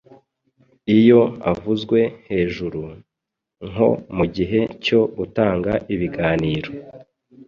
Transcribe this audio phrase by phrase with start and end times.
[0.97, 1.21] iyo
[1.51, 1.99] avuzwe
[2.29, 2.81] hejuru,
[3.69, 6.69] nko mugihe cyo gutanga ibiganiro